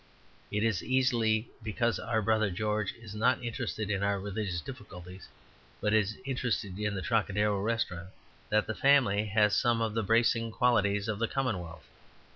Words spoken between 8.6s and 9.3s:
the family